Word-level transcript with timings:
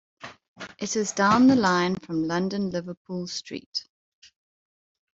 It 0.79 0.95
is 0.95 1.11
down 1.11 1.45
the 1.45 1.55
line 1.55 1.95
from 1.95 2.23
London 2.23 2.71
Liverpool 2.71 3.27
Street. 3.27 3.85